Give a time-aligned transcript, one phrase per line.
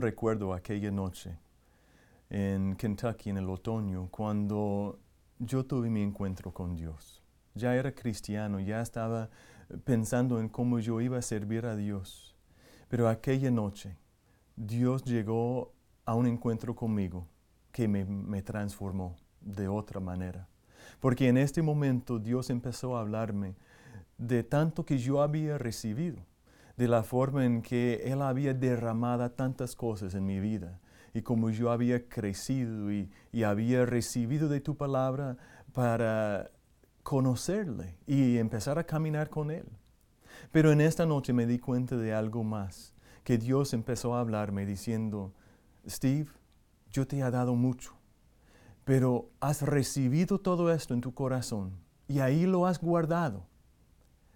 [0.00, 1.38] recuerdo aquella noche
[2.30, 4.98] en Kentucky en el otoño cuando
[5.38, 7.22] yo tuve mi encuentro con Dios.
[7.54, 9.30] Ya era cristiano, ya estaba
[9.84, 12.36] pensando en cómo yo iba a servir a Dios.
[12.88, 13.96] Pero aquella noche
[14.56, 15.72] Dios llegó
[16.04, 17.26] a un encuentro conmigo
[17.72, 20.48] que me transformó de otra manera.
[21.00, 23.54] Porque en este momento Dios empezó a hablarme
[24.16, 26.18] de tanto que yo había recibido,
[26.78, 30.78] de la forma en que Él había derramado tantas cosas en mi vida
[31.12, 33.10] y como yo había crecido y,
[33.44, 35.36] había recibido de tu palabra
[35.72, 36.52] para
[37.02, 39.66] conocerle y empezar a caminar con Él.
[40.52, 44.64] Pero en esta noche me di cuenta de algo más, que Dios empezó a hablarme
[44.64, 45.34] diciendo,
[45.86, 46.28] Steve,
[46.92, 47.94] yo te he dado mucho,
[48.84, 51.72] pero has recibido todo esto en tu corazón
[52.06, 53.48] y ahí lo has guardado,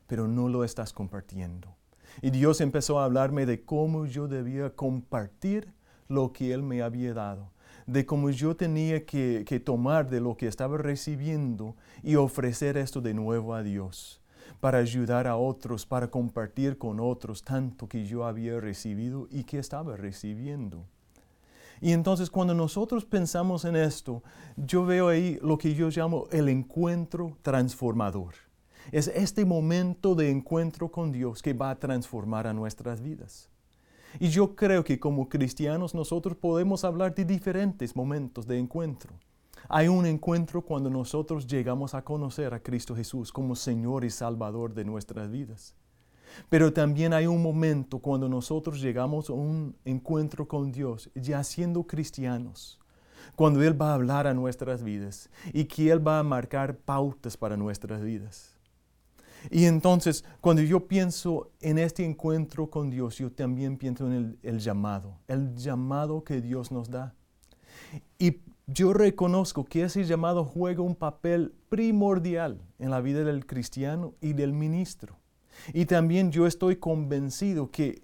[0.09, 1.77] pero no lo estás compartiendo.
[2.21, 5.73] Y Dios empezó a hablarme de cómo yo debía compartir
[6.09, 7.51] lo que Él me había dado,
[7.87, 13.01] de cómo yo tenía que, que tomar de lo que estaba recibiendo y ofrecer esto
[13.01, 14.23] de nuevo a Dios
[14.61, 19.59] para ayudar a otros, para compartir con otros tanto que yo había recibido y que
[19.59, 20.87] estaba recibiendo.
[21.81, 24.23] Y entonces cuando nosotros pensamos en esto,
[24.57, 28.35] yo veo ahí lo que yo llamo el encuentro transformador.
[28.91, 33.49] Es este momento de encuentro con Dios que va a transformar a nuestras vidas.
[34.21, 39.15] Y yo creo que como cristianos nosotros podemos hablar de diferentes momentos de encuentro.
[39.69, 44.75] Hay un encuentro cuando nosotros llegamos a conocer a Cristo Jesús como Señor y Salvador
[44.75, 45.75] de nuestras vidas.
[46.49, 51.85] Pero también hay un momento cuando nosotros llegamos a un encuentro con Dios, ya siendo
[51.85, 52.81] cristianos,
[53.37, 57.37] cuando Él va a hablar a nuestras vidas y que Él va a marcar pautas
[57.37, 58.59] para nuestras vidas.
[59.51, 64.59] Y entonces, cuando yo pienso en este encuentro con Dios, yo también pienso en el,
[64.59, 67.15] llamado, el llamado que Dios nos da.
[68.19, 74.15] Y yo reconozco que ese llamado juega un papel primordial en la vida del cristiano
[74.21, 75.19] y del ministro.
[75.73, 78.03] Y también yo estoy convencido que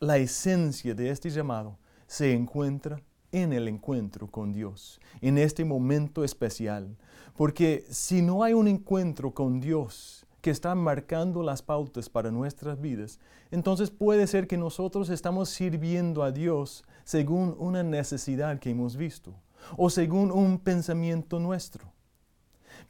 [0.00, 3.00] la esencia de este llamado se encuentra
[3.32, 6.96] en el encuentro con Dios, en este momento especial.
[7.36, 12.78] Porque si no hay un encuentro con Dios que está marcando las pautas para nuestras
[12.78, 13.18] vidas,
[13.50, 19.32] entonces puede ser que nosotros estamos sirviendo a Dios según una necesidad que hemos visto
[19.78, 21.90] o según un pensamiento nuestro.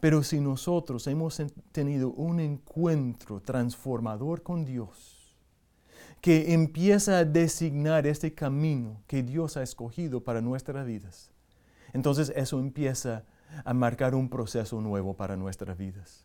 [0.01, 5.37] Pero si nosotros hemos tenido un encuentro transformador con Dios,
[6.21, 11.31] que empieza a designar este camino que Dios ha escogido para nuestras vidas,
[11.93, 13.23] entonces eso empieza
[13.65, 16.25] a marcar un proceso nuevo para nuestras vidas.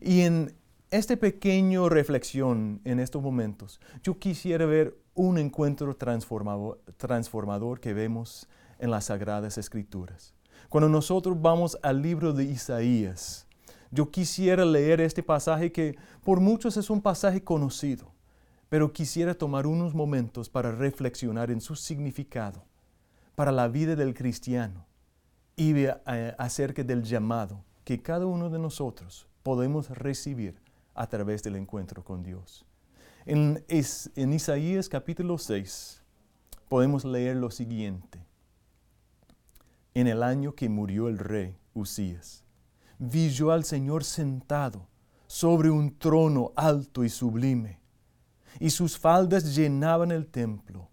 [0.00, 0.54] Y en
[0.90, 8.90] esta pequeña reflexión en estos momentos, yo quisiera ver un encuentro transformador, que vemos en
[8.90, 10.34] las Sagradas Escrituras.
[10.68, 13.46] Cuando nosotros vamos al libro de Isaías,
[13.90, 18.12] yo quisiera leer este pasaje que por muchos es un pasaje conocido,
[18.68, 22.64] pero quisiera tomar unos momentos para reflexionar en su significado
[23.34, 24.86] para la vida del cristiano
[25.56, 25.86] y
[26.38, 30.60] acerca del llamado que cada uno de nosotros podemos recibir
[30.94, 32.64] a través del encuentro con Dios.
[33.24, 33.62] En,
[34.32, 36.02] Isaías capítulo 6
[36.68, 38.24] podemos leer lo siguiente
[39.94, 42.44] en el año que murió el rey Usías.
[42.98, 44.86] Vi yo al Señor sentado
[45.26, 47.80] sobre un trono alto y sublime,
[48.58, 50.88] y sus faldas llenaban el templo.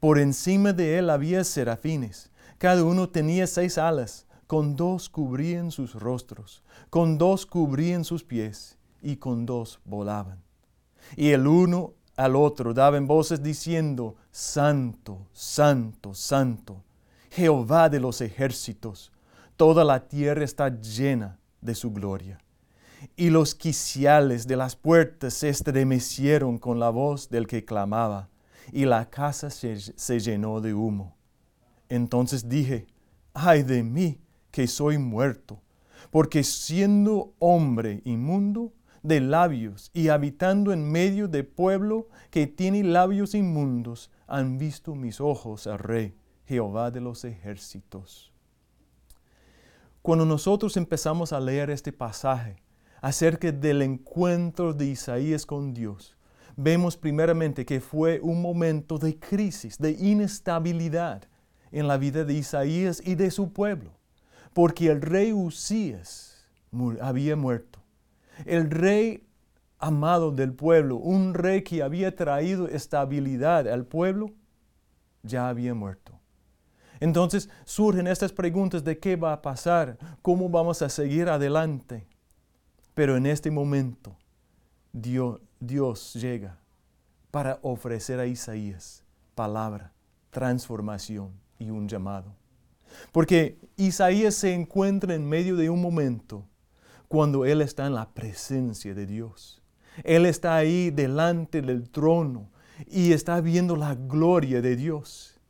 [0.00, 5.94] Por encima de él había serafines, cada uno tenía seis alas, con dos cubrían sus
[5.94, 10.42] rostros, con dos cubrían sus pies, y con dos volaban.
[11.16, 16.82] Y el uno al otro daban voces diciendo, Santo, Santo, Santo
[17.36, 19.12] Jehová de los ejércitos,
[19.56, 22.40] toda la tierra está llena de su gloria.
[23.14, 28.30] Y los quiciales de las puertas se estremecieron con la voz del que clamaba,
[28.72, 31.14] y la casa se, se llenó de humo.
[31.90, 32.86] Entonces dije,
[33.34, 34.18] ay de mí,
[34.56, 35.60] que soy muerto,
[36.10, 38.72] porque siendo hombre inmundo
[39.02, 45.20] de labios y habitando en medio de pueblo que tiene labios inmundos, han visto mis
[45.20, 46.16] ojos al rey
[46.46, 48.32] Jehová de los ejércitos.
[50.00, 52.56] Cuando nosotros empezamos a leer este pasaje
[53.02, 56.16] acerca del encuentro de Isaías con Dios,
[56.56, 61.28] vemos primeramente que fue un momento de crisis, de inestabilidad
[61.72, 63.92] en la vida de Isaías y de su pueblo,
[64.56, 66.48] porque el rey Usías
[67.02, 67.78] había muerto.
[68.46, 69.28] El rey
[69.78, 74.30] amado del pueblo, un rey que había traído estabilidad al pueblo,
[75.22, 76.18] ya había muerto.
[77.00, 82.06] Entonces surgen estas preguntas de qué va a pasar, cómo vamos a seguir adelante.
[82.94, 84.16] Pero en este momento
[84.90, 86.58] Dios, Dios llega
[87.30, 89.04] para ofrecer a Isaías
[89.34, 89.92] palabra,
[90.30, 92.45] transformación y un llamado.
[93.12, 96.46] Porque Isaías se encuentra en medio de un momento
[97.08, 99.62] cuando él está en la presencia de Dios.
[100.04, 102.50] Él está ahí delante del trono
[102.86, 105.40] y está viendo la gloria de Dios.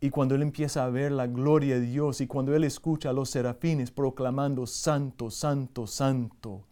[0.00, 3.12] Y cuando él empieza a ver la gloria de Dios y cuando él escucha a
[3.12, 6.66] los serafines proclamando santo, santo, santo,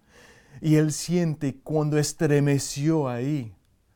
[0.60, 3.54] y él siente cuando estremeció ahí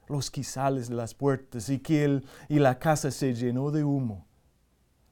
[0.09, 4.27] los quizales de las puertas y que él, y la casa se llenó de humo.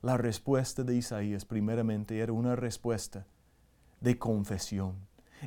[0.03, 3.25] La respuesta de Isaías primeramente era una respuesta
[4.01, 4.97] de confesión.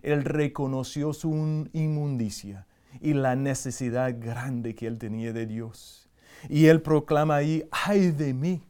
[0.02, 2.66] Él reconoció su inmundicia
[3.02, 6.10] y la necesidad grande que él tenía de Dios.
[6.50, 8.64] Y él proclama ahí, ay de mí,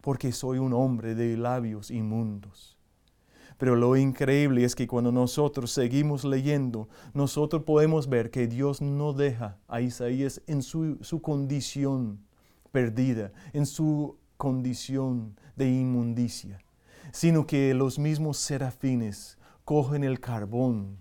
[0.00, 2.78] porque soy un hombre de labios inmundos.
[3.58, 9.12] Pero lo increíble es que cuando nosotros seguimos leyendo, nosotros podemos ver que Dios no
[9.12, 12.20] deja a Isaías en su, su condición
[12.72, 16.58] perdida, en su condición de inmundicia,
[17.12, 21.00] sino que los mismos serafines cogen el carbón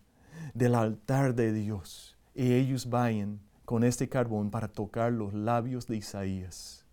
[0.53, 5.97] del altar de Dios y ellos vayan con este carbón para tocar los labios de
[5.97, 6.85] Isaías,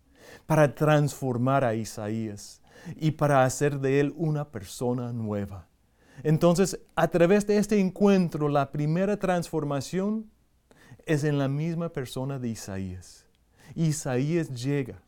[0.45, 2.61] para transformar a Isaías
[2.97, 5.69] y para hacer de él una persona nueva.
[6.23, 10.29] Entonces, a través de este encuentro, la primera transformación
[11.05, 13.25] es en la misma persona de Isaías.
[13.73, 15.01] Isaías llega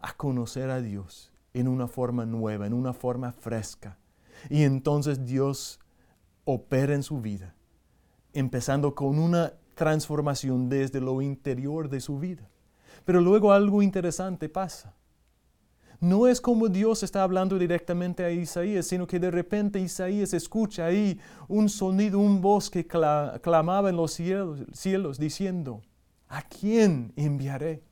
[0.00, 3.98] a conocer a Dios en una forma nueva, en una forma fresca.
[4.48, 5.80] Y entonces Dios
[6.44, 7.54] opera en su vida,
[8.32, 12.48] empezando con una transformación desde lo interior de su vida.
[13.04, 14.94] Pero luego algo interesante pasa.
[16.00, 20.86] No es como Dios está hablando directamente a Isaías, sino que de repente Isaías escucha
[20.86, 25.82] ahí un sonido, un voz que clamaba en los cielos, cielos diciendo,
[26.28, 27.82] ¿a quién enviaré?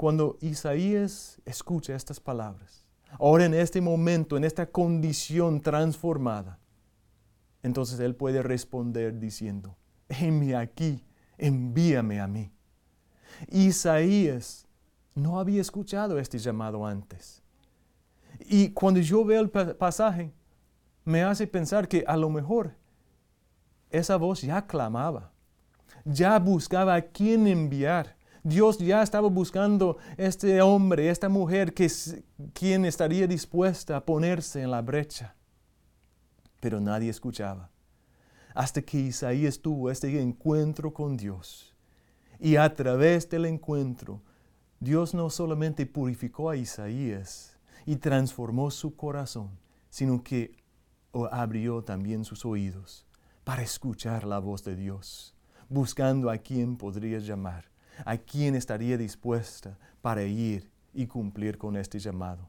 [0.00, 2.86] Cuando Isaías escucha estas palabras,
[3.18, 6.58] ahora en este momento, en esta condición transformada,
[7.62, 9.76] entonces él puede responder diciendo,
[10.08, 11.04] heme aquí,
[11.36, 12.50] envíame a mí.
[13.50, 14.66] Isaías
[15.14, 17.42] no había escuchado este llamado antes.
[18.38, 20.32] Y cuando yo veo el pasaje,
[21.04, 22.74] me hace pensar que a lo mejor
[23.90, 25.30] esa voz ya clamaba,
[26.06, 28.16] ya buscaba a quién enviar.
[28.42, 31.90] Dios ya estaba buscando este hombre, esta mujer, que,
[32.52, 35.34] quien estaría dispuesta a ponerse en la brecha.
[36.60, 37.70] Pero nadie escuchaba
[38.54, 41.74] hasta que Isaías tuvo este encuentro con Dios.
[42.38, 44.22] Y a través del encuentro,
[44.78, 49.50] Dios no solamente purificó a Isaías y transformó su corazón,
[49.90, 50.56] sino que
[51.30, 53.06] abrió también sus oídos
[53.44, 55.34] para escuchar la voz de Dios,
[55.68, 57.70] buscando a quien podría llamar,
[58.04, 62.48] a quien estaría dispuesta para ir y cumplir con este llamado.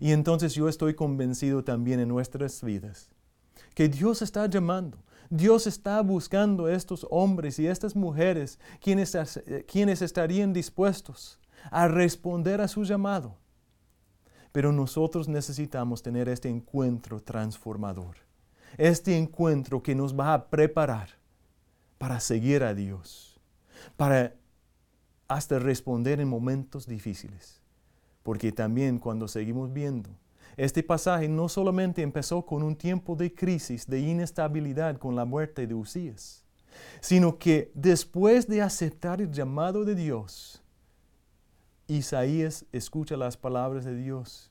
[0.00, 3.10] Y entonces yo estoy convencido también en nuestras vidas
[3.74, 4.98] que Dios está llamando,
[5.30, 9.16] Dios está buscando a estos hombres y estas mujeres quienes,
[9.66, 11.38] quienes estarían dispuestos
[11.70, 13.36] a responder a su llamado.
[14.52, 18.16] Pero nosotros necesitamos tener este encuentro transformador,
[18.78, 21.10] este encuentro que nos va a preparar
[21.98, 23.38] para seguir a Dios,
[23.96, 24.34] para
[25.28, 27.60] hasta responder en momentos difíciles.
[28.22, 30.10] Porque también cuando seguimos viendo
[30.58, 35.68] este pasaje no solamente empezó con un tiempo de crisis, de inestabilidad con la muerte
[35.68, 36.42] de Usías,
[37.00, 40.60] sino que después de aceptar el llamado de Dios,
[41.86, 44.50] Isaías escucha las palabras de Dios,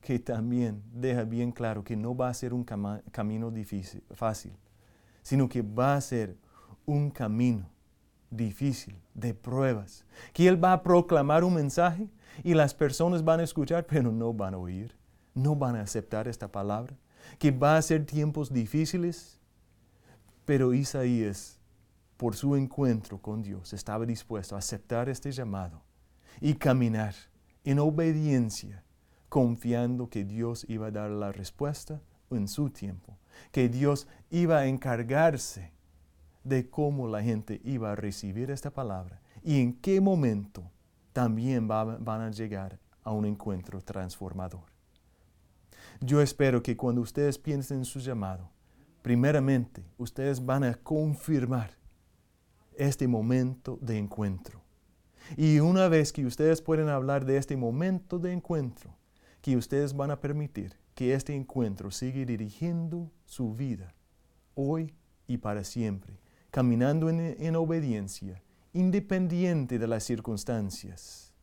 [0.00, 4.52] que también deja bien claro que no va a ser un camino difícil, fácil,
[5.22, 6.36] sino que va a ser
[6.84, 7.70] un camino
[8.36, 12.08] difícil, de pruebas, que Él va a proclamar un mensaje
[12.42, 14.94] y las personas van a escuchar, pero no van a oír
[15.34, 16.96] no van a aceptar esta palabra,
[17.38, 19.40] que va a ser tiempos difíciles,
[20.44, 21.58] pero Isaías,
[22.16, 25.82] por su encuentro con Dios, estaba dispuesto a aceptar este llamado
[26.40, 27.14] y caminar
[27.64, 28.84] en obediencia,
[29.28, 32.00] confiando que Dios iba a dar la respuesta
[32.30, 33.18] en su tiempo,
[33.50, 35.72] que Dios iba a encargarse
[36.44, 40.70] de cómo la gente iba a recibir esta palabra y en qué momento
[41.12, 44.64] también van a llegar a un encuentro transformador.
[46.00, 48.50] Yo espero que cuando ustedes piensen en su llamado,
[49.02, 51.70] primeramente ustedes van a confirmar
[52.76, 54.60] este momento de encuentro.
[55.36, 58.94] Y una vez que ustedes pueden hablar de este momento de encuentro,
[59.40, 63.94] que ustedes van a permitir que este encuentro siga dirigiendo su vida,
[64.54, 64.94] hoy
[65.26, 66.18] y para siempre,
[66.54, 68.40] caminando en, en obediencia,
[68.74, 71.34] independiente de las circunstancias,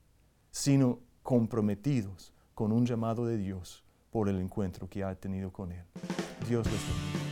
[0.52, 5.84] sino comprometidos con un llamado de Dios por el encuentro que ha tenido con Él.
[6.48, 7.31] Dios les bendiga.